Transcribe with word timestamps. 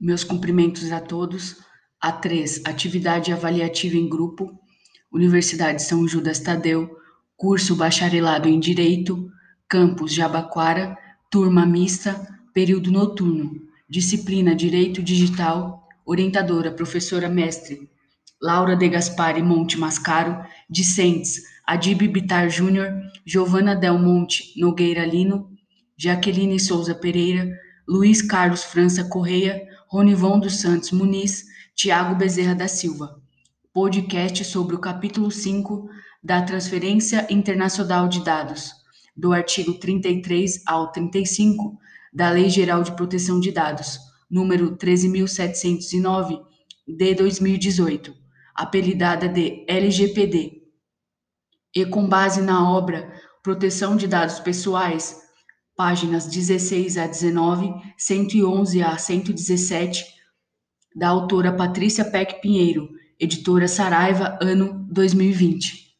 Meus 0.00 0.22
cumprimentos 0.22 0.92
a 0.92 1.00
todos. 1.00 1.56
A3, 2.02 2.62
atividade 2.64 3.32
avaliativa 3.32 3.96
em 3.96 4.08
grupo, 4.08 4.56
Universidade 5.12 5.82
São 5.82 6.06
Judas 6.06 6.38
Tadeu, 6.38 6.96
curso 7.36 7.74
Bacharelado 7.74 8.48
em 8.48 8.60
Direito, 8.60 9.28
campus 9.68 10.14
Jabaquara, 10.14 10.96
turma 11.28 11.66
mista, 11.66 12.24
período 12.54 12.92
noturno, 12.92 13.60
disciplina 13.90 14.54
Direito 14.54 15.02
Digital, 15.02 15.88
orientadora 16.06 16.70
professora 16.70 17.28
mestre. 17.28 17.90
Laura 18.40 18.76
de 18.76 18.88
Gaspari 18.88 19.42
Monte 19.42 19.76
Mascaro, 19.76 20.44
discentes 20.70 21.42
Adib 21.66 22.06
Bitar 22.06 22.48
Júnior, 22.48 22.92
Giovana 23.26 23.74
Del 23.74 23.98
Monte 23.98 24.52
Nogueira 24.56 25.04
Lino, 25.04 25.50
Jaqueline 25.96 26.60
Souza 26.60 26.94
Pereira, 26.94 27.50
Luiz 27.86 28.22
Carlos 28.22 28.62
França 28.62 29.02
Correia, 29.04 29.60
Ronivon 29.90 30.38
dos 30.38 30.60
Santos 30.60 30.90
Muniz, 30.90 31.46
Tiago 31.74 32.14
Bezerra 32.14 32.54
da 32.54 32.68
Silva. 32.68 33.22
Podcast 33.72 34.44
sobre 34.44 34.76
o 34.76 34.78
capítulo 34.78 35.30
5 35.30 35.88
da 36.22 36.42
Transferência 36.42 37.26
Internacional 37.30 38.06
de 38.06 38.22
Dados, 38.22 38.70
do 39.16 39.32
artigo 39.32 39.72
33 39.72 40.62
ao 40.66 40.92
35 40.92 41.78
da 42.12 42.28
Lei 42.28 42.50
Geral 42.50 42.82
de 42.82 42.92
Proteção 42.92 43.40
de 43.40 43.50
Dados, 43.50 43.98
número 44.30 44.76
13.709, 44.76 46.38
de 46.86 47.14
2018, 47.14 48.14
apelidada 48.54 49.26
de 49.26 49.64
LGPD. 49.66 50.64
E 51.74 51.86
com 51.86 52.06
base 52.06 52.42
na 52.42 52.70
obra 52.70 53.10
Proteção 53.42 53.96
de 53.96 54.06
Dados 54.06 54.38
Pessoais, 54.38 55.27
páginas 55.78 56.26
16 56.26 56.98
a 56.98 57.06
19, 57.06 57.72
111 57.96 58.82
a 58.82 58.98
117, 58.98 60.04
da 60.92 61.08
autora 61.08 61.52
Patrícia 61.52 62.04
Peck 62.04 62.42
Pinheiro, 62.42 62.88
editora 63.16 63.68
Saraiva, 63.68 64.36
ano 64.42 64.84
2020. 64.90 65.96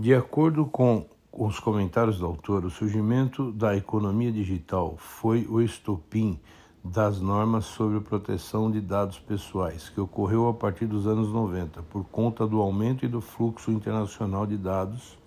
De 0.00 0.14
acordo 0.14 0.64
com 0.64 1.06
os 1.30 1.60
comentários 1.60 2.20
do 2.20 2.24
autor, 2.24 2.64
o 2.64 2.70
surgimento 2.70 3.52
da 3.52 3.76
economia 3.76 4.32
digital 4.32 4.96
foi 4.96 5.46
o 5.46 5.60
estopim 5.60 6.40
das 6.82 7.20
normas 7.20 7.66
sobre 7.66 8.00
proteção 8.00 8.70
de 8.70 8.80
dados 8.80 9.18
pessoais, 9.18 9.90
que 9.90 10.00
ocorreu 10.00 10.48
a 10.48 10.54
partir 10.54 10.86
dos 10.86 11.06
anos 11.06 11.30
90, 11.30 11.82
por 11.82 12.02
conta 12.04 12.46
do 12.46 12.62
aumento 12.62 13.04
e 13.04 13.08
do 13.08 13.20
fluxo 13.20 13.70
internacional 13.70 14.46
de 14.46 14.56
dados 14.56 15.18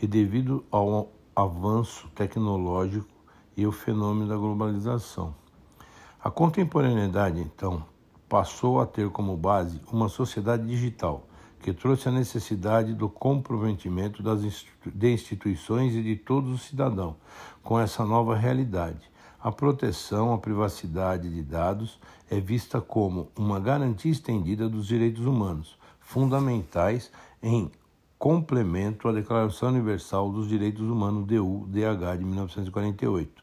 e 0.00 0.06
devido 0.06 0.64
ao 0.70 1.10
avanço 1.42 2.08
tecnológico 2.14 3.08
e 3.56 3.66
o 3.66 3.72
fenômeno 3.72 4.28
da 4.28 4.36
globalização. 4.36 5.34
A 6.22 6.30
contemporaneidade, 6.30 7.40
então, 7.40 7.84
passou 8.28 8.80
a 8.80 8.86
ter 8.86 9.10
como 9.10 9.36
base 9.36 9.80
uma 9.90 10.08
sociedade 10.08 10.66
digital 10.66 11.26
que 11.60 11.72
trouxe 11.72 12.08
a 12.08 12.12
necessidade 12.12 12.94
do 12.94 13.08
comprometimento 13.08 14.22
das 14.22 14.40
de 14.86 15.12
instituições 15.12 15.94
e 15.94 16.02
de 16.02 16.16
todos 16.16 16.50
os 16.52 16.62
cidadãos 16.62 17.16
com 17.62 17.78
essa 17.78 18.04
nova 18.04 18.34
realidade. 18.34 19.10
A 19.42 19.50
proteção 19.50 20.32
à 20.32 20.38
privacidade 20.38 21.28
de 21.28 21.42
dados 21.42 21.98
é 22.30 22.38
vista 22.40 22.80
como 22.80 23.28
uma 23.36 23.58
garantia 23.58 24.10
estendida 24.10 24.68
dos 24.68 24.86
direitos 24.86 25.24
humanos, 25.24 25.78
fundamentais 25.98 27.10
em 27.42 27.70
complemento 28.20 29.08
à 29.08 29.12
Declaração 29.12 29.70
Universal 29.70 30.30
dos 30.30 30.46
Direitos 30.46 30.82
Humanos 30.82 31.24
DU-DH 31.26 32.18
de 32.18 32.24
1948. 32.26 33.42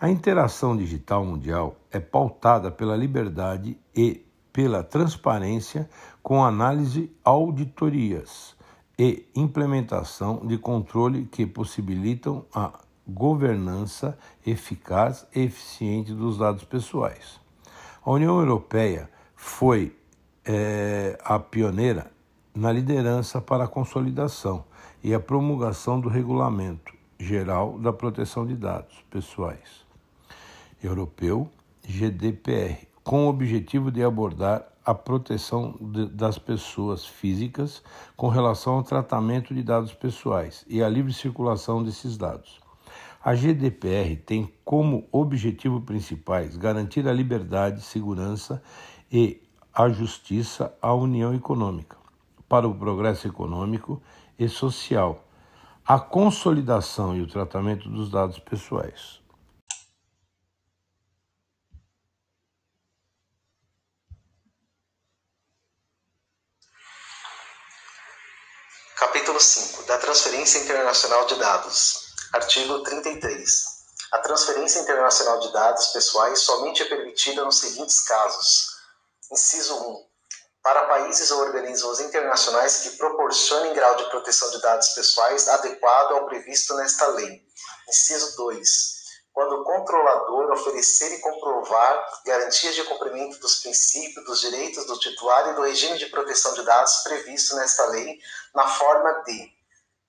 A 0.00 0.10
interação 0.10 0.76
digital 0.76 1.24
mundial 1.24 1.76
é 1.88 2.00
pautada 2.00 2.72
pela 2.72 2.96
liberdade 2.96 3.78
e 3.94 4.26
pela 4.52 4.82
transparência 4.82 5.88
com 6.20 6.44
análise 6.44 7.08
auditorias 7.24 8.56
e 8.98 9.24
implementação 9.32 10.44
de 10.44 10.58
controle 10.58 11.26
que 11.26 11.46
possibilitam 11.46 12.44
a 12.52 12.80
governança 13.06 14.18
eficaz 14.44 15.24
e 15.32 15.42
eficiente 15.42 16.12
dos 16.12 16.36
dados 16.36 16.64
pessoais. 16.64 17.40
A 18.04 18.10
União 18.10 18.40
Europeia 18.40 19.08
foi 19.36 19.96
é, 20.44 21.16
a 21.22 21.38
pioneira 21.38 22.17
na 22.58 22.72
liderança 22.72 23.40
para 23.40 23.64
a 23.64 23.68
consolidação 23.68 24.64
e 25.00 25.14
a 25.14 25.20
promulgação 25.20 26.00
do 26.00 26.08
Regulamento 26.08 26.92
Geral 27.16 27.78
da 27.78 27.92
Proteção 27.92 28.44
de 28.44 28.56
Dados 28.56 28.96
Pessoais 29.08 29.86
Europeu, 30.82 31.48
GDPR, 31.86 32.88
com 33.04 33.26
o 33.26 33.28
objetivo 33.28 33.92
de 33.92 34.02
abordar 34.02 34.66
a 34.84 34.92
proteção 34.92 35.76
de, 35.80 36.06
das 36.06 36.36
pessoas 36.36 37.06
físicas 37.06 37.80
com 38.16 38.26
relação 38.26 38.74
ao 38.74 38.82
tratamento 38.82 39.54
de 39.54 39.62
dados 39.62 39.94
pessoais 39.94 40.64
e 40.68 40.82
a 40.82 40.88
livre 40.88 41.12
circulação 41.12 41.84
desses 41.84 42.16
dados. 42.16 42.60
A 43.22 43.36
GDPR 43.36 44.16
tem 44.16 44.52
como 44.64 45.06
objetivo 45.12 45.80
principais 45.80 46.56
garantir 46.56 47.06
a 47.06 47.12
liberdade, 47.12 47.82
segurança 47.82 48.60
e 49.12 49.40
a 49.72 49.88
justiça 49.88 50.74
à 50.82 50.92
União 50.92 51.32
Econômica, 51.32 51.97
para 52.48 52.66
o 52.66 52.74
progresso 52.74 53.28
econômico 53.28 54.02
e 54.38 54.48
social, 54.48 55.24
a 55.86 56.00
consolidação 56.00 57.14
e 57.14 57.22
o 57.22 57.28
tratamento 57.28 57.88
dos 57.88 58.10
dados 58.10 58.38
pessoais. 58.38 59.20
Capítulo 68.96 69.40
5 69.40 69.84
da 69.84 69.98
Transferência 69.98 70.58
Internacional 70.64 71.26
de 71.26 71.36
Dados. 71.36 72.14
Artigo 72.32 72.82
33. 72.82 73.78
A 74.12 74.18
transferência 74.18 74.80
internacional 74.80 75.38
de 75.40 75.52
dados 75.52 75.86
pessoais 75.88 76.40
somente 76.40 76.82
é 76.82 76.86
permitida 76.86 77.44
nos 77.44 77.58
seguintes 77.58 78.00
casos: 78.00 78.78
Inciso 79.30 79.74
1 79.74 80.07
para 80.68 80.84
países 80.84 81.30
ou 81.30 81.40
organismos 81.40 81.98
internacionais 81.98 82.80
que 82.80 82.90
proporcionem 82.98 83.72
grau 83.72 83.96
de 83.96 84.04
proteção 84.10 84.50
de 84.50 84.60
dados 84.60 84.88
pessoais 84.90 85.48
adequado 85.48 86.12
ao 86.12 86.26
previsto 86.26 86.74
nesta 86.74 87.06
lei. 87.06 87.42
Inciso 87.88 88.36
2. 88.36 88.98
Quando 89.32 89.62
o 89.62 89.64
controlador 89.64 90.52
oferecer 90.52 91.10
e 91.14 91.20
comprovar 91.20 92.20
garantias 92.26 92.74
de 92.74 92.84
cumprimento 92.84 93.38
dos 93.38 93.62
princípios, 93.62 94.26
dos 94.26 94.42
direitos 94.42 94.84
do 94.84 94.98
titular 94.98 95.48
e 95.48 95.54
do 95.54 95.62
regime 95.62 95.96
de 95.96 96.04
proteção 96.10 96.52
de 96.52 96.62
dados 96.62 96.98
previsto 96.98 97.56
nesta 97.56 97.86
lei, 97.86 98.18
na 98.54 98.68
forma 98.68 99.22
de: 99.24 99.50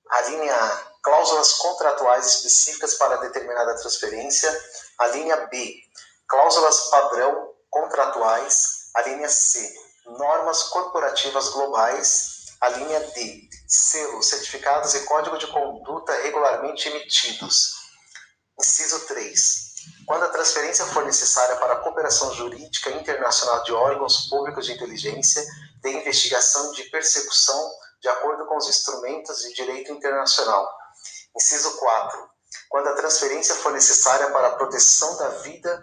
a 0.09 0.21
linha 0.23 0.53
A, 0.53 0.83
cláusulas 1.01 1.53
contratuais 1.53 2.25
específicas 2.25 2.95
para 2.95 3.15
determinada 3.15 3.77
transferência, 3.77 4.51
a 4.97 5.07
linha 5.07 5.37
B, 5.47 5.73
cláusulas 6.27 6.89
padrão 6.89 7.53
contratuais, 7.69 8.89
a 8.95 9.03
linha 9.03 9.29
C, 9.29 9.88
normas 10.19 10.63
corporativas 10.63 11.47
globais, 11.49 12.57
a 12.59 12.67
linha 12.69 12.99
D, 12.99 13.49
selos, 13.65 14.27
certificados 14.27 14.93
e 14.93 15.05
código 15.05 15.37
de 15.37 15.47
conduta 15.47 16.13
regularmente 16.21 16.89
emitidos. 16.89 17.79
Inciso 18.59 18.99
3. 19.07 19.69
Quando 20.05 20.25
a 20.25 20.29
transferência 20.29 20.85
for 20.87 21.05
necessária 21.05 21.55
para 21.55 21.73
a 21.73 21.77
cooperação 21.77 22.33
jurídica 22.33 22.91
internacional 22.91 23.63
de 23.63 23.71
órgãos 23.71 24.27
públicos 24.29 24.65
de 24.65 24.73
inteligência, 24.73 25.41
de 25.81 25.89
investigação 25.89 26.73
e 26.73 26.75
de 26.75 26.83
persecução, 26.89 27.71
de 28.01 28.09
acordo 28.09 28.45
com 28.45 28.57
os 28.57 28.67
instrumentos 28.67 29.39
de 29.39 29.53
direito 29.53 29.93
internacional. 29.93 30.69
Inciso 31.33 31.77
4. 31.77 32.29
Quando 32.67 32.87
a 32.87 32.95
transferência 32.95 33.55
for 33.55 33.71
necessária 33.71 34.29
para 34.31 34.47
a 34.49 34.55
proteção 34.55 35.15
da 35.15 35.29
vida 35.29 35.81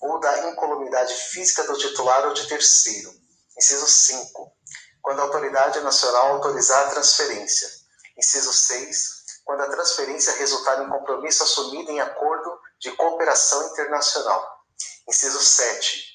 ou 0.00 0.18
da 0.20 0.48
incolumidade 0.48 1.12
física 1.14 1.64
do 1.64 1.76
titular 1.76 2.26
ou 2.26 2.32
de 2.32 2.48
terceiro. 2.48 3.23
Inciso 3.56 3.86
5. 3.86 4.52
Quando 5.00 5.20
a 5.20 5.22
autoridade 5.24 5.80
nacional 5.80 6.32
autorizar 6.32 6.86
a 6.86 6.90
transferência. 6.90 7.68
Inciso 8.16 8.52
6. 8.52 9.24
Quando 9.44 9.60
a 9.62 9.70
transferência 9.70 10.32
resultar 10.34 10.82
em 10.82 10.88
compromisso 10.88 11.42
assumido 11.42 11.90
em 11.90 12.00
acordo 12.00 12.58
de 12.80 12.90
cooperação 12.92 13.66
internacional. 13.68 14.64
Inciso 15.08 15.40
7. 15.40 16.14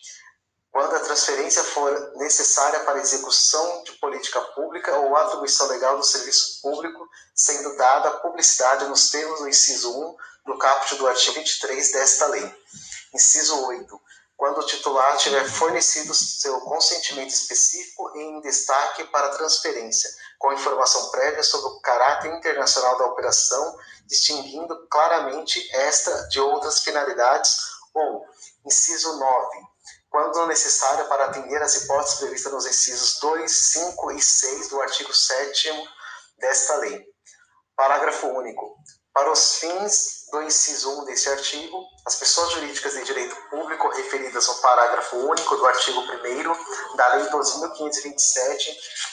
Quando 0.71 0.95
a 0.95 0.99
transferência 0.99 1.63
for 1.63 2.13
necessária 2.17 2.81
para 2.81 2.99
execução 2.99 3.83
de 3.83 3.93
política 3.93 4.41
pública 4.41 4.95
ou 4.97 5.15
atribuição 5.15 5.67
legal 5.67 5.97
do 5.97 6.03
serviço 6.03 6.61
público, 6.61 7.07
sendo 7.33 7.75
dada 7.75 8.11
publicidade 8.19 8.85
nos 8.85 9.09
termos 9.09 9.39
do 9.39 9.47
inciso 9.47 9.91
1 9.91 10.17
do 10.45 10.57
caput 10.57 10.95
do 10.95 11.07
artigo 11.07 11.35
23 11.35 11.91
desta 11.91 12.27
lei. 12.27 12.55
Inciso 13.13 13.65
8 13.65 14.08
quando 14.39 14.59
o 14.59 14.65
titular 14.65 15.17
tiver 15.17 15.43
fornecido 15.43 16.13
seu 16.13 16.61
consentimento 16.61 17.29
específico 17.29 18.09
em 18.15 18.39
destaque 18.39 19.03
para 19.07 19.35
transferência, 19.35 20.09
com 20.37 20.53
informação 20.53 21.11
prévia 21.11 21.43
sobre 21.43 21.67
o 21.67 21.81
caráter 21.81 22.33
internacional 22.33 22.97
da 22.97 23.07
operação, 23.07 23.77
distinguindo 24.07 24.87
claramente 24.87 25.69
esta 25.75 26.29
de 26.29 26.39
outras 26.39 26.79
finalidades, 26.79 27.57
ou, 27.93 28.25
Inciso 28.65 29.19
9. 29.19 29.57
Quando 30.09 30.47
necessário 30.47 31.05
para 31.09 31.25
atender 31.25 31.61
às 31.61 31.75
hipóteses 31.75 32.19
previstas 32.19 32.53
nos 32.53 32.65
incisos 32.65 33.19
2, 33.19 33.51
5 33.51 34.11
e 34.13 34.21
6 34.21 34.69
do 34.69 34.81
artigo 34.81 35.13
7 35.13 35.69
desta 36.37 36.75
lei. 36.75 37.05
Parágrafo 37.75 38.27
único. 38.27 38.77
Para 39.13 39.29
os 39.33 39.55
fins 39.55 40.18
do 40.31 40.41
inciso 40.43 41.01
1 41.01 41.05
deste 41.05 41.29
artigo, 41.29 41.85
as 42.05 42.15
pessoas 42.15 42.51
jurídicas 42.51 42.93
de 42.93 43.03
direito 43.03 43.35
público 43.49 43.89
referidas 43.89 44.47
no 44.47 44.55
parágrafo 44.55 45.17
único 45.17 45.55
do 45.55 45.65
artigo 45.65 46.01
1 46.01 46.95
da 46.95 47.15
Lei 47.15 47.27
12.527, 47.27 48.57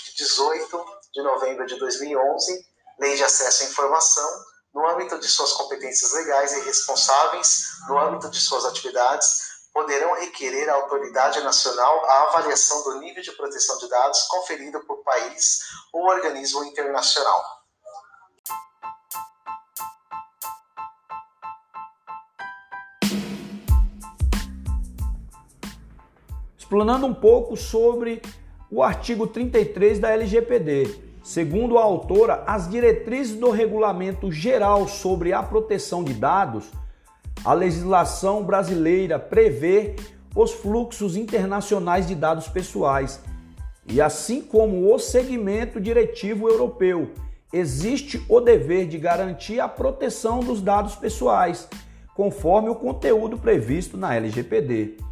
de 0.04 0.16
18 0.16 0.84
de 1.12 1.22
novembro 1.22 1.66
de 1.66 1.76
2011, 1.78 2.66
Lei 2.98 3.16
de 3.16 3.24
Acesso 3.24 3.62
à 3.62 3.66
Informação, 3.66 4.44
no 4.74 4.86
âmbito 4.88 5.18
de 5.18 5.28
suas 5.28 5.52
competências 5.52 6.12
legais 6.12 6.52
e 6.52 6.60
responsáveis, 6.60 7.69
no 7.88 7.98
âmbito 7.98 8.28
de 8.28 8.38
suas 8.38 8.64
atividades, 8.66 9.46
poderão 9.72 10.14
requerer 10.14 10.69
à 10.70 10.74
autoridade 10.74 11.42
nacional 11.42 12.04
a 12.06 12.22
avaliação 12.24 12.82
do 12.82 12.98
nível 12.98 13.22
de 13.22 13.32
proteção 13.32 13.78
de 13.78 13.88
dados 13.88 14.22
conferido 14.22 14.80
por 14.86 15.02
país 15.02 15.60
ou 15.92 16.06
organismo 16.06 16.64
internacional. 16.64 17.56
Explanando 26.66 27.06
um 27.06 27.14
pouco 27.14 27.56
sobre 27.56 28.20
o 28.68 28.82
artigo 28.82 29.24
33 29.28 30.00
da 30.00 30.10
LGPD. 30.10 30.96
Segundo 31.22 31.78
a 31.78 31.84
autora, 31.84 32.42
as 32.44 32.68
diretrizes 32.68 33.38
do 33.38 33.52
Regulamento 33.52 34.32
Geral 34.32 34.88
sobre 34.88 35.32
a 35.32 35.44
Proteção 35.44 36.02
de 36.02 36.12
Dados, 36.12 36.72
a 37.44 37.52
legislação 37.52 38.42
brasileira 38.42 39.16
prevê 39.16 39.94
os 40.34 40.50
fluxos 40.50 41.14
internacionais 41.14 42.08
de 42.08 42.16
dados 42.16 42.48
pessoais 42.48 43.20
e, 43.86 44.00
assim 44.00 44.42
como 44.42 44.92
o 44.92 44.98
segmento 44.98 45.80
diretivo 45.80 46.48
europeu, 46.48 47.12
existe 47.52 48.20
o 48.28 48.40
dever 48.40 48.88
de 48.88 48.98
garantir 48.98 49.60
a 49.60 49.69
proteção 49.69 50.40
dos 50.40 50.60
dados 50.60 50.96
pessoais, 50.96 51.69
conforme 52.12 52.69
o 52.69 52.74
conteúdo 52.74 53.38
previsto 53.38 53.96
na 53.96 54.16
LGPD 54.16 55.06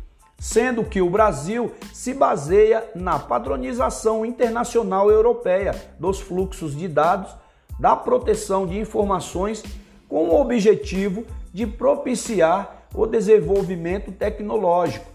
sendo 0.45 0.85
que 0.85 1.01
o 1.01 1.09
Brasil 1.09 1.73
se 1.91 2.13
baseia 2.13 2.85
na 2.95 3.19
padronização 3.19 4.27
internacional 4.27 5.11
europeia 5.11 5.75
dos 5.99 6.21
fluxos 6.21 6.77
de 6.77 6.87
dados 6.87 7.35
da 7.81 7.97
proteção 7.97 8.67
de 8.67 8.79
informações 8.79 9.65
com 10.07 10.29
o 10.29 10.39
objetivo 10.39 11.25
de 11.51 11.67
propiciar 11.67 12.87
o 12.95 13.07
desenvolvimento 13.07 14.13
tecnológico, 14.13 15.07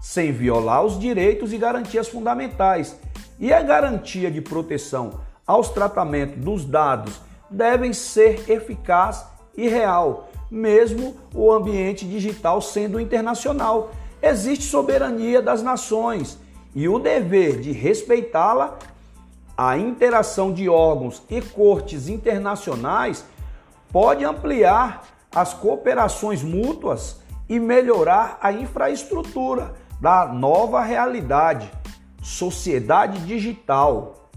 sem 0.00 0.32
violar 0.32 0.84
os 0.84 0.98
direitos 0.98 1.52
e 1.52 1.58
garantias 1.58 2.08
fundamentais. 2.08 2.98
E 3.38 3.52
a 3.52 3.62
garantia 3.62 4.32
de 4.32 4.40
proteção 4.40 5.20
aos 5.46 5.68
tratamentos 5.68 6.42
dos 6.42 6.64
dados 6.64 7.20
devem 7.48 7.92
ser 7.92 8.50
eficaz 8.50 9.24
e 9.56 9.68
real, 9.68 10.28
mesmo 10.50 11.16
o 11.32 11.52
ambiente 11.52 12.04
digital 12.04 12.60
sendo 12.60 12.98
internacional 12.98 13.92
existe 14.22 14.64
soberania 14.64 15.42
das 15.42 15.62
nações 15.62 16.38
e 16.74 16.88
o 16.88 16.98
dever 16.98 17.60
de 17.60 17.72
respeitá-la, 17.72 18.78
a 19.56 19.76
interação 19.76 20.52
de 20.52 20.68
órgãos 20.68 21.22
e 21.28 21.42
cortes 21.42 22.08
internacionais 22.08 23.24
pode 23.90 24.24
ampliar 24.24 25.04
as 25.34 25.52
cooperações 25.52 26.42
mútuas 26.42 27.20
e 27.48 27.58
melhorar 27.58 28.38
a 28.40 28.52
infraestrutura 28.52 29.74
da 30.00 30.26
nova 30.26 30.82
realidade, 30.82 31.70
sociedade 32.22 33.18
digital. 33.26 34.30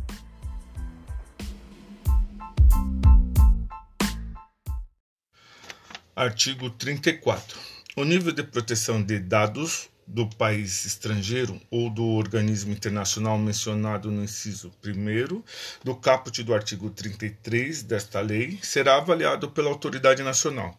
Artigo 6.15 6.69
34. 6.69 7.74
O 7.97 8.03
nível 8.03 8.33
de 8.33 8.43
proteção 8.43 9.01
de 9.01 9.17
dados 9.19 9.89
do 10.05 10.27
país 10.27 10.83
estrangeiro 10.83 11.61
ou 11.71 11.89
do 11.89 12.05
organismo 12.05 12.73
internacional 12.73 13.37
mencionado 13.37 14.11
no 14.11 14.21
inciso 14.21 14.69
1 14.83 15.41
do 15.81 15.95
caput 15.95 16.43
do 16.43 16.53
artigo 16.53 16.89
33 16.89 17.83
desta 17.83 18.19
lei 18.19 18.59
será 18.61 18.97
avaliado 18.97 19.49
pela 19.49 19.69
autoridade 19.69 20.21
nacional, 20.23 20.77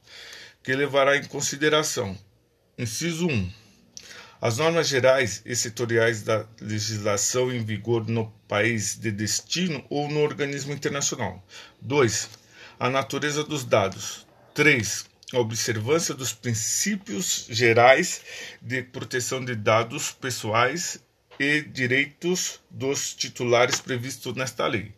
que 0.63 0.75
levará 0.75 1.17
em 1.17 1.25
consideração: 1.25 2.15
inciso 2.77 3.27
1. 3.29 3.51
As 4.39 4.59
normas 4.59 4.87
gerais 4.87 5.41
e 5.47 5.57
setoriais 5.57 6.21
da 6.21 6.45
legislação 6.61 7.51
em 7.51 7.65
vigor 7.65 8.07
no 8.07 8.31
país 8.47 8.95
de 8.95 9.11
destino 9.11 9.83
ou 9.89 10.07
no 10.07 10.21
organismo 10.21 10.75
internacional. 10.75 11.43
2. 11.81 12.29
A 12.79 12.91
natureza 12.91 13.43
dos 13.43 13.65
dados. 13.65 14.27
3 14.53 15.16
a 15.32 15.38
observância 15.38 16.14
dos 16.14 16.32
princípios 16.32 17.46
gerais 17.50 18.20
de 18.62 18.82
proteção 18.82 19.44
de 19.44 19.56
dados 19.56 20.12
pessoais 20.12 21.00
e 21.38 21.62
direitos 21.62 22.61
dos 22.70 23.12
titulares 23.14 23.81
previstos 23.81 24.34
nesta 24.34 24.67
lei. 24.67 24.93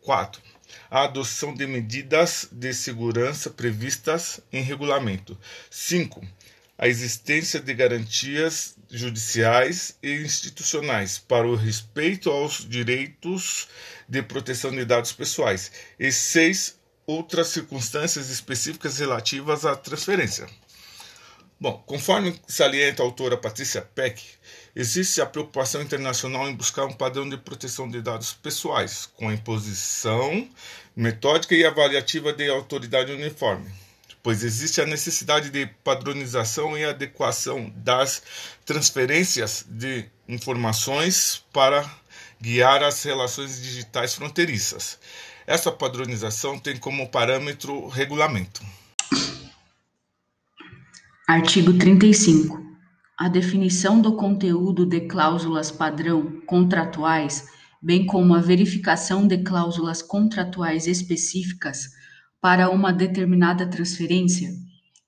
4. 0.00 0.40
A 0.90 1.04
adoção 1.04 1.54
de 1.54 1.66
medidas 1.66 2.48
de 2.50 2.72
segurança 2.72 3.50
previstas 3.50 4.40
em 4.52 4.62
regulamento. 4.62 5.38
5. 5.70 6.26
A 6.78 6.88
existência 6.88 7.60
de 7.60 7.72
garantias 7.74 8.76
judiciais 8.90 9.96
e 10.02 10.14
institucionais 10.22 11.18
para 11.18 11.46
o 11.46 11.54
respeito 11.54 12.30
aos 12.30 12.68
direitos 12.68 13.68
de 14.08 14.22
proteção 14.22 14.70
de 14.70 14.84
dados 14.84 15.12
pessoais. 15.12 15.70
E 15.98 16.10
6 16.10 16.78
outras 17.06 17.48
circunstâncias 17.48 18.30
específicas 18.30 18.98
relativas 18.98 19.64
à 19.64 19.76
transferência. 19.76 20.46
Bom, 21.60 21.82
conforme 21.86 22.38
salienta 22.48 23.02
a 23.02 23.06
autora 23.06 23.36
Patrícia 23.36 23.80
Peck, 23.80 24.22
existe 24.74 25.20
a 25.20 25.26
preocupação 25.26 25.80
internacional 25.80 26.48
em 26.48 26.54
buscar 26.54 26.84
um 26.84 26.92
padrão 26.92 27.28
de 27.28 27.36
proteção 27.36 27.88
de 27.88 28.02
dados 28.02 28.32
pessoais, 28.32 29.06
com 29.14 29.28
a 29.28 29.34
imposição 29.34 30.48
metódica 30.96 31.54
e 31.54 31.64
avaliativa 31.64 32.32
de 32.32 32.50
autoridade 32.50 33.12
uniforme, 33.12 33.70
pois 34.22 34.42
existe 34.42 34.80
a 34.80 34.86
necessidade 34.86 35.48
de 35.50 35.66
padronização 35.82 36.76
e 36.76 36.84
adequação 36.84 37.72
das 37.76 38.22
transferências 38.66 39.64
de 39.68 40.04
informações 40.28 41.44
para 41.52 41.88
guiar 42.40 42.82
as 42.82 43.02
relações 43.02 43.62
digitais 43.62 44.14
fronteiriças. 44.14 44.98
Essa 45.46 45.70
padronização 45.70 46.58
tem 46.58 46.78
como 46.78 47.10
parâmetro 47.10 47.86
regulamento. 47.88 48.62
Artigo 51.28 51.76
35. 51.76 52.64
A 53.18 53.28
definição 53.28 54.00
do 54.00 54.16
conteúdo 54.16 54.86
de 54.86 55.02
cláusulas 55.02 55.70
padrão 55.70 56.40
contratuais, 56.46 57.46
bem 57.80 58.06
como 58.06 58.34
a 58.34 58.40
verificação 58.40 59.26
de 59.26 59.38
cláusulas 59.38 60.00
contratuais 60.00 60.86
específicas 60.86 61.90
para 62.40 62.70
uma 62.70 62.90
determinada 62.90 63.66
transferência, 63.66 64.48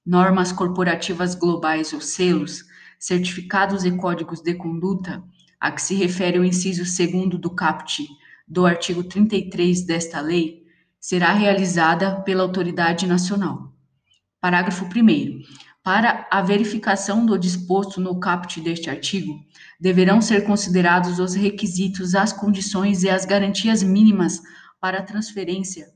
normas 0.05 0.53
corporativas 0.53 1.35
globais 1.35 1.95
ou 1.95 2.01
selos, 2.01 2.63
certificados 2.99 3.87
e 3.87 3.91
códigos 3.91 4.43
de 4.43 4.53
conduta, 4.55 5.25
a 5.59 5.73
que 5.73 5.81
se 5.81 5.95
refere 5.95 6.39
o 6.39 6.45
inciso 6.45 6.85
2 6.85 7.41
do 7.41 7.55
CAPT 7.55 8.07
do 8.47 8.65
artigo 8.65 9.03
33 9.03 9.85
desta 9.85 10.21
lei 10.21 10.65
será 11.01 11.33
realizada 11.33 12.21
pela 12.23 12.43
autoridade 12.43 13.07
nacional. 13.07 13.73
Parágrafo 14.41 14.85
1. 14.85 15.41
Para 15.83 16.27
a 16.31 16.43
verificação 16.43 17.25
do 17.25 17.39
disposto 17.39 18.01
no 18.01 18.19
caput 18.19 18.61
deste 18.61 18.91
artigo, 18.91 19.39
deverão 19.81 20.21
ser 20.21 20.45
considerados 20.45 21.19
os 21.19 21.35
requisitos, 21.35 22.15
as 22.15 22.33
condições 22.33 23.03
e 23.05 23.09
as 23.09 23.25
garantias 23.25 23.83
mínimas 23.83 24.43
para 24.81 24.99
a 24.99 25.03
transferência, 25.03 25.87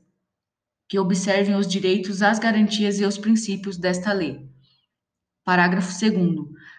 que 0.87 0.97
observem 0.97 1.55
os 1.55 1.67
direitos, 1.67 2.21
as 2.21 2.39
garantias 2.39 2.99
e 2.99 3.05
os 3.05 3.17
princípios 3.17 3.77
desta 3.77 4.13
lei. 4.13 4.49
Parágrafo 5.43 5.91
2. 5.91 6.13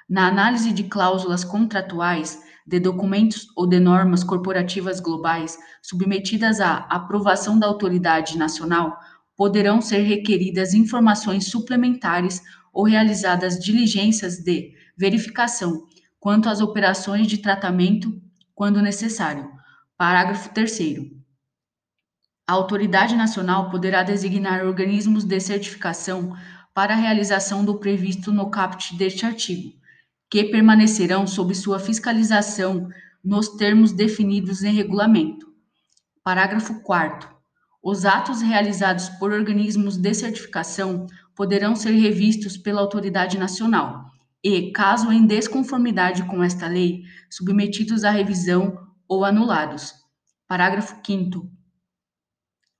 Na 0.09 0.29
análise 0.29 0.73
de 0.73 0.85
cláusulas 0.85 1.45
contratuais, 1.45 2.43
de 2.73 2.81
documentos 2.81 3.49
ou 3.55 3.67
de 3.67 3.79
normas 3.79 4.25
corporativas 4.25 4.99
globais 4.99 5.59
submetidas 5.83 6.59
à 6.59 6.79
aprovação 6.88 7.59
da 7.59 7.67
autoridade 7.67 8.38
nacional, 8.38 8.99
poderão 9.37 9.83
ser 9.83 9.99
requeridas 9.99 10.73
informações 10.73 11.49
suplementares 11.49 12.41
ou 12.73 12.85
realizadas 12.85 13.59
diligências 13.59 14.38
de 14.38 14.73
verificação 14.97 15.87
quanto 16.19 16.49
às 16.49 16.62
operações 16.62 17.26
de 17.26 17.37
tratamento, 17.37 18.19
quando 18.55 18.81
necessário. 18.81 19.50
Parágrafo 19.99 20.49
3. 20.55 20.79
A 22.47 22.55
autoridade 22.55 23.14
nacional 23.14 23.69
poderá 23.69 24.02
designar 24.02 24.64
organismos 24.64 25.25
de 25.25 25.38
certificação 25.41 26.35
para 26.73 26.95
a 26.95 26.97
realização 26.97 27.67
do 27.67 27.79
previsto 27.79 28.33
no 28.33 28.49
caput 28.49 28.97
deste 28.97 29.26
artigo 29.26 29.82
que 30.33 30.45
permanecerão 30.45 31.27
sob 31.27 31.55
sua 31.55 31.79
fiscalização 31.79 32.89
nos 33.23 33.51
termos 33.51 33.93
definidos 33.93 34.62
em 34.62 34.73
regulamento. 34.73 35.47
Parágrafo 36.25 36.81
4. 36.81 37.29
Os 37.83 38.07
atos 38.07 38.41
realizados 38.41 39.11
por 39.11 39.31
organismos 39.31 39.99
de 39.99 40.15
certificação 40.15 41.07
poderão 41.37 41.77
ser 41.77 41.91
revistos 41.91 42.57
pela 42.57 42.81
autoridade 42.81 43.37
nacional 43.37 44.07
e, 44.43 44.73
caso 44.73 45.12
em 45.12 45.27
desconformidade 45.27 46.25
com 46.25 46.43
esta 46.43 46.67
lei, 46.67 47.03
submetidos 47.31 48.03
à 48.03 48.11
revisão 48.11 48.89
ou 49.07 49.27
anulados. 49.27 49.93
Parágrafo 50.49 50.97
5. 51.05 51.47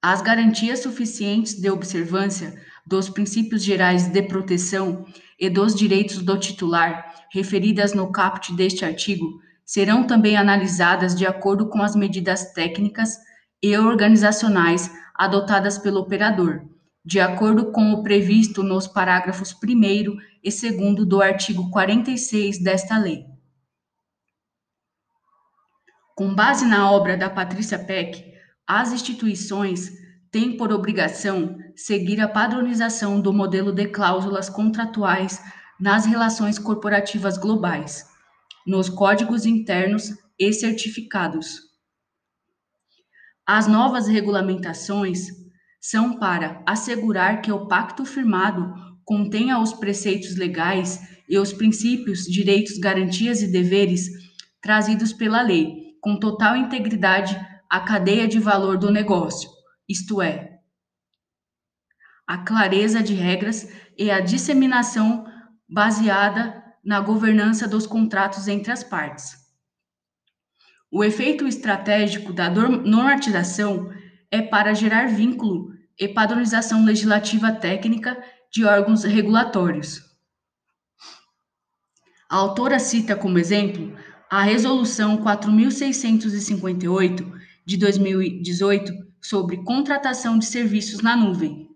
As 0.01 0.23
garantias 0.23 0.79
suficientes 0.79 1.61
de 1.61 1.69
observância 1.69 2.59
dos 2.87 3.11
princípios 3.11 3.63
gerais 3.63 4.09
de 4.09 4.23
proteção 4.23 5.05
e 5.43 5.51
dos 5.51 5.75
direitos 5.75 6.23
do 6.23 6.39
titular, 6.39 7.27
referidas 7.33 7.93
no 7.93 8.13
caput 8.13 8.55
deste 8.55 8.85
artigo, 8.85 9.41
serão 9.65 10.07
também 10.07 10.37
analisadas 10.37 11.17
de 11.17 11.27
acordo 11.27 11.69
com 11.69 11.83
as 11.83 11.97
medidas 11.97 12.53
técnicas 12.53 13.19
e 13.61 13.77
organizacionais 13.77 14.89
adotadas 15.13 15.79
pelo 15.79 15.99
operador, 15.99 16.63
de 17.05 17.19
acordo 17.19 17.73
com 17.73 17.93
o 17.93 18.05
previsto 18.05 18.63
nos 18.63 18.87
parágrafos 18.87 19.53
1 19.53 20.17
e 20.45 20.49
2 20.49 21.09
do 21.09 21.21
artigo 21.21 21.69
46 21.73 22.63
desta 22.63 22.97
lei. 22.97 23.25
Com 26.15 26.33
base 26.33 26.65
na 26.67 26.89
obra 26.89 27.17
da 27.17 27.29
Patrícia 27.29 27.81
Peck, 27.81 28.33
as 28.65 28.93
instituições 28.93 29.91
têm 30.33 30.57
por 30.57 30.73
obrigação 30.73 31.59
seguir 31.77 32.21
a 32.21 32.27
padronização 32.27 33.21
do 33.21 33.33
modelo 33.33 33.71
de 33.71 33.87
cláusulas 33.87 34.49
contratuais 34.49 35.41
nas 35.79 36.07
relações 36.07 36.59
corporativas 36.59 37.37
globais, 37.37 38.07
nos 38.67 38.89
códigos 38.89 39.45
internos 39.45 40.11
e 40.39 40.51
certificados. 40.53 41.61
As 43.47 43.67
novas 43.67 44.09
regulamentações 44.09 45.27
são 45.81 46.19
para 46.19 46.63
assegurar 46.67 47.43
que 47.43 47.53
o 47.53 47.67
pacto 47.67 48.05
firmado 48.05 48.73
contenha 49.05 49.59
os 49.59 49.73
preceitos 49.73 50.37
legais 50.37 51.01
e 51.29 51.37
os 51.37 51.53
princípios, 51.53 52.21
direitos, 52.25 52.79
garantias 52.79 53.43
e 53.43 53.49
deveres 53.51 54.09
trazidos 54.61 55.13
pela 55.13 55.43
lei, 55.43 55.97
com 56.01 56.19
total 56.19 56.57
integridade 56.57 57.39
à 57.69 57.81
cadeia 57.81 58.29
de 58.29 58.39
valor 58.39 58.79
do 58.79 58.91
negócio, 58.91 59.51
isto 59.93 60.21
é, 60.23 60.59
a 62.27 62.39
clareza 62.39 63.01
de 63.03 63.13
regras 63.15 63.69
e 63.97 64.11
a 64.11 64.19
disseminação 64.21 65.25
baseada 65.69 66.61
na 66.85 66.99
governança 67.01 67.69
dos 67.69 67.87
contratos 67.87 68.49
entre 68.49 68.73
as 68.73 68.83
partes. 68.83 69.37
O 70.91 71.05
efeito 71.05 71.47
estratégico 71.47 72.33
da 72.33 72.51
normatização 72.51 73.93
é 74.31 74.41
para 74.41 74.73
gerar 74.75 75.09
vínculo 75.09 75.75
e 75.99 76.09
padronização 76.09 76.83
legislativa 76.85 77.53
técnica 77.53 78.19
de 78.51 78.65
órgãos 78.65 79.05
regulatórios. 79.05 80.01
A 82.31 82.37
autora 82.37 82.79
cita 82.79 83.15
como 83.15 83.39
exemplo 83.39 83.95
a 84.31 84.43
Resolução 84.43 85.19
4658 85.19 87.31
de 87.67 87.77
2018 87.77 89.12
sobre 89.23 89.63
contratação 89.65 90.39
de 90.39 90.47
serviços 90.47 91.01
na 91.01 91.17
nuvem, 91.17 91.69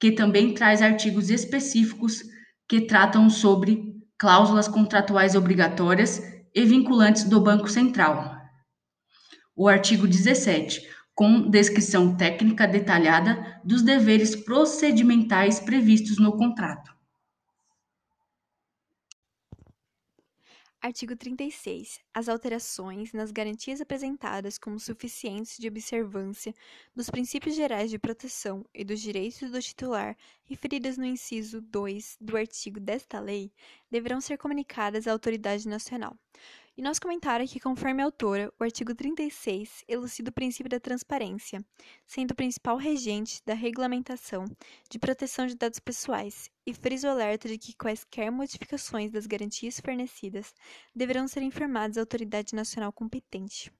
que 0.00 0.10
também 0.10 0.54
traz 0.54 0.80
artigos 0.80 1.28
específicos 1.28 2.22
que 2.66 2.80
tratam 2.80 3.28
sobre 3.28 3.94
cláusulas 4.18 4.66
contratuais 4.66 5.34
obrigatórias 5.34 6.22
e 6.54 6.64
vinculantes 6.64 7.24
do 7.24 7.40
Banco 7.40 7.68
Central. 7.68 8.40
O 9.54 9.68
artigo 9.68 10.06
17, 10.06 10.80
com 11.14 11.50
descrição 11.50 12.16
técnica 12.16 12.66
detalhada 12.66 13.60
dos 13.62 13.82
deveres 13.82 14.34
procedimentais 14.34 15.60
previstos 15.60 16.18
no 16.18 16.36
contrato. 16.36 16.99
Artigo 20.82 21.14
36. 21.14 22.00
As 22.14 22.26
alterações 22.26 23.12
nas 23.12 23.30
garantias 23.30 23.82
apresentadas 23.82 24.56
como 24.56 24.80
suficientes 24.80 25.58
de 25.58 25.68
observância 25.68 26.54
dos 26.96 27.10
princípios 27.10 27.54
gerais 27.54 27.90
de 27.90 27.98
proteção 27.98 28.64
e 28.72 28.82
dos 28.82 28.98
direitos 28.98 29.50
do 29.50 29.60
titular 29.60 30.16
referidas 30.44 30.96
no 30.96 31.04
inciso 31.04 31.60
2 31.60 32.16
do 32.18 32.34
artigo 32.34 32.80
desta 32.80 33.20
lei 33.20 33.52
deverão 33.90 34.22
ser 34.22 34.38
comunicadas 34.38 35.06
à 35.06 35.12
autoridade 35.12 35.68
nacional. 35.68 36.16
E 36.80 36.98
comentário 36.98 37.44
é 37.44 37.46
que, 37.46 37.60
conforme 37.60 38.00
a 38.00 38.06
autora, 38.06 38.50
o 38.58 38.64
artigo 38.64 38.94
36 38.94 39.84
elucida 39.86 40.30
o 40.30 40.32
princípio 40.32 40.70
da 40.70 40.80
transparência, 40.80 41.62
sendo 42.06 42.30
o 42.30 42.34
principal 42.34 42.78
regente 42.78 43.42
da 43.44 43.52
regulamentação 43.52 44.46
de 44.88 44.98
proteção 44.98 45.46
de 45.46 45.54
dados 45.54 45.78
pessoais, 45.78 46.50
e 46.64 46.72
frisa 46.72 47.08
o 47.08 47.10
alerta 47.10 47.48
de 47.48 47.58
que 47.58 47.76
quaisquer 47.76 48.32
modificações 48.32 49.12
das 49.12 49.26
garantias 49.26 49.78
fornecidas 49.78 50.54
deverão 50.96 51.28
ser 51.28 51.42
informadas 51.42 51.98
à 51.98 52.00
autoridade 52.00 52.54
nacional 52.54 52.90
competente. 52.94 53.70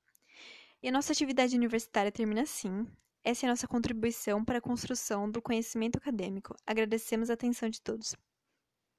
E 0.83 0.89
a 0.91 0.93
nossa 0.93 1.15
atividade 1.15 1.57
universitária 1.57 2.13
termina 2.13 2.43
assim. 2.43 2.87
Essa 3.25 3.47
é 3.47 3.49
a 3.49 3.53
nossa 3.53 3.67
contribuição 3.67 4.45
para 4.45 4.59
a 4.59 4.61
construção 4.61 5.31
do 5.31 5.41
conhecimento 5.41 5.97
acadêmico. 5.97 6.55
Agradecemos 6.67 7.31
a 7.31 7.33
atenção 7.33 7.71
de 7.71 7.81
todos. 7.81 8.15